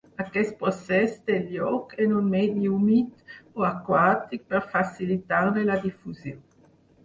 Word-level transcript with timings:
Aquest 0.21 0.53
procés 0.61 1.11
té 1.29 1.35
lloc 1.51 1.93
en 2.07 2.15
un 2.21 2.31
medi 2.37 2.73
humit 2.77 3.37
o 3.61 3.69
aquàtic 3.69 4.45
per 4.55 4.65
facilitar-ne 4.75 5.71
la 5.73 5.81
difusió. 5.89 6.45